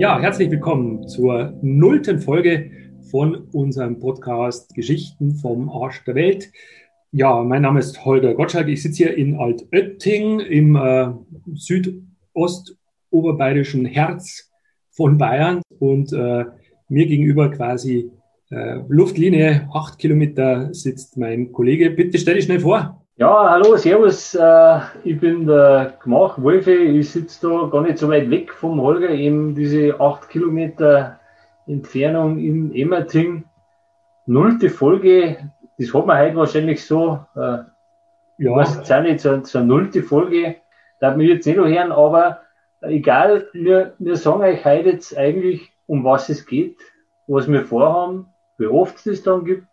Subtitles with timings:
[0.00, 2.70] Ja, herzlich willkommen zur nullten Folge
[3.10, 6.50] von unserem Podcast Geschichten vom Arsch der Welt.
[7.12, 8.68] Ja, mein Name ist Holger Gottschalk.
[8.68, 11.10] Ich sitze hier in Altötting im äh,
[11.52, 14.50] südostoberbayerischen Herz
[14.88, 16.46] von Bayern und äh,
[16.88, 18.10] mir gegenüber quasi
[18.50, 21.90] äh, Luftlinie acht Kilometer sitzt mein Kollege.
[21.90, 23.04] Bitte stell dich schnell vor.
[23.20, 24.34] Ja, hallo, servus.
[24.34, 26.72] Äh, ich bin der Gmach Wolfi.
[26.72, 31.20] Ich sitze da gar nicht so weit weg vom Holger, eben diese acht Kilometer
[31.66, 33.44] Entfernung in Emmerting.
[34.24, 35.36] Nullte Folge,
[35.76, 37.20] das hat man heute wahrscheinlich so.
[37.36, 37.58] Äh,
[38.38, 38.56] ja.
[38.56, 40.56] Was jetzt auch nicht so, so eine nullte Folge,
[41.00, 42.40] darf mich jetzt nicht noch hören, aber
[42.80, 46.78] egal, wir, wir sagen euch heute jetzt eigentlich, um was es geht,
[47.26, 49.68] was wir vorhaben, wie oft es das dann gibt.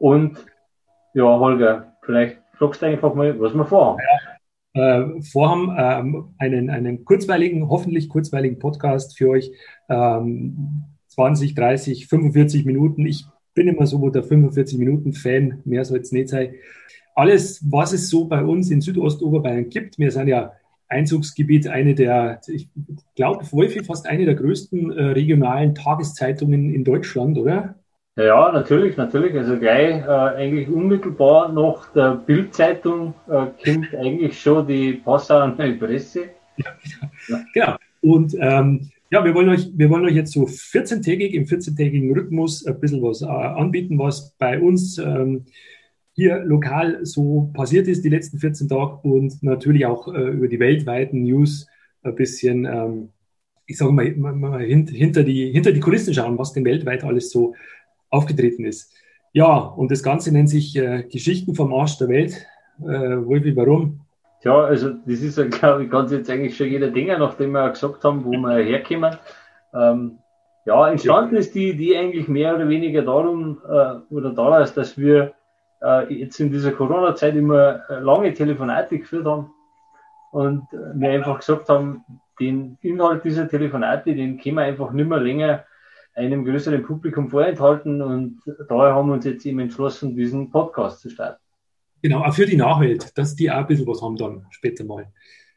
[0.00, 0.44] Und
[1.14, 3.98] ja, Holger, Vielleicht fragst du einfach mal, was wir vorhaben.
[4.02, 4.32] Ja,
[4.74, 9.52] äh, vorhaben ähm, einen, einen kurzweiligen, hoffentlich kurzweiligen Podcast für euch.
[9.88, 13.06] Ähm, 20, 30, 45 Minuten.
[13.06, 16.54] Ich bin immer so der 45 Minuten Fan, mehr soll es nicht sein.
[17.14, 20.52] Alles, was es so bei uns in Südostoberbayern gibt, wir sind ja
[20.88, 22.68] Einzugsgebiet, eine der, ich
[23.14, 27.74] glaube, Wolfi, fast eine der größten äh, regionalen Tageszeitungen in Deutschland, oder?
[28.16, 29.34] Ja, natürlich, natürlich.
[29.34, 36.24] Also gleich äh, eigentlich unmittelbar nach der Bildzeitung äh, kommt eigentlich schon die Passauer Presse.
[36.56, 36.66] Ja,
[37.28, 37.44] ja.
[37.54, 37.76] Genau.
[38.02, 42.66] Und ähm, ja, wir wollen euch, wir wollen euch jetzt so 14-tägig, im 14-tägigen Rhythmus
[42.66, 45.46] ein bisschen was äh, anbieten, was bei uns ähm,
[46.14, 50.60] hier lokal so passiert ist die letzten 14 Tage und natürlich auch äh, über die
[50.60, 51.66] weltweiten News
[52.02, 53.08] ein bisschen, ähm,
[53.66, 57.54] ich sage mal, mal hinter, die, hinter die Kulissen schauen, was denn weltweit alles so
[58.12, 58.92] aufgetreten ist.
[59.32, 62.46] Ja, und das Ganze nennt sich äh, Geschichten vom Arsch der Welt.
[62.80, 64.00] Äh, Wolfi, warum?
[64.44, 68.04] Ja, also das ist glaube ich, ganz jetzt eigentlich schon jeder Dinge, nachdem wir gesagt
[68.04, 69.16] haben, wo wir herkommen.
[69.74, 70.18] Ähm,
[70.64, 75.32] ja, entstanden ist die Idee eigentlich mehr oder weniger darum äh, oder daraus, dass wir
[75.82, 79.50] äh, jetzt in dieser Corona-Zeit immer äh, lange Telefonate geführt haben
[80.30, 80.62] und
[80.94, 82.04] wir einfach gesagt haben,
[82.40, 85.64] den Inhalt dieser Telefonate, den können wir einfach nicht mehr länger
[86.14, 91.10] einem größeren Publikum vorenthalten und daher haben wir uns jetzt eben entschlossen, diesen Podcast zu
[91.10, 91.42] starten.
[92.02, 95.06] Genau, auch für die Nachwelt, dass die auch ein bisschen was haben dann später mal,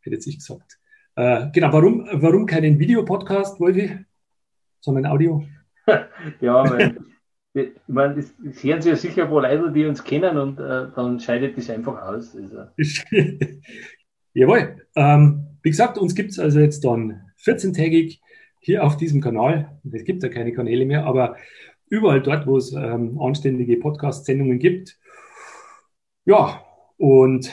[0.00, 0.78] hätte jetzt ich gesagt.
[1.16, 3.98] Äh, genau, warum, warum keinen Videopodcast, Wolfi,
[4.80, 5.44] sondern Audio?
[6.40, 6.96] ja, weil,
[7.52, 10.86] ich meine, das, das hören Sie ja sicher wohl Leute, die uns kennen und äh,
[10.94, 12.34] dann scheidet das einfach aus.
[12.34, 12.66] Also.
[14.32, 14.86] Jawohl.
[14.96, 18.20] Ähm, wie gesagt, uns gibt es also jetzt dann 14-tägig
[18.60, 21.36] hier auf diesem Kanal, es gibt ja keine Kanäle mehr, aber
[21.88, 24.98] überall dort, wo es ähm, anständige Podcast-Sendungen gibt.
[26.24, 26.62] Ja,
[26.98, 27.50] und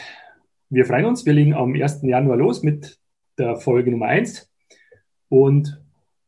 [0.69, 1.25] wir freuen uns.
[1.25, 2.01] Wir legen am 1.
[2.03, 2.99] Januar los mit
[3.37, 4.51] der Folge Nummer 1
[5.29, 5.81] und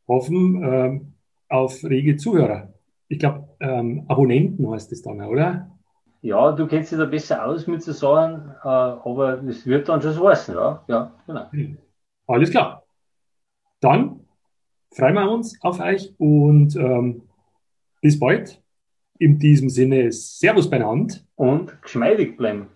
[0.07, 1.13] hoffen ähm,
[1.50, 2.73] auf rege Zuhörer.
[3.09, 5.69] Ich glaube, ähm, Abonnenten heißt es dann, oder?
[6.22, 10.01] Ja, du kennst dich da besser aus mit so Sachen, äh, aber es wird dann
[10.01, 10.84] schon so heißen, ja?
[10.88, 11.46] Ja, genau.
[12.28, 12.84] Alles klar.
[13.79, 14.22] Dann
[14.92, 17.24] freuen wir uns auf euch und ähm,
[18.02, 18.62] bis bald.
[19.22, 21.16] In diesem Sinne, Servus beieinander.
[21.36, 22.68] Und geschmeidig bleiben.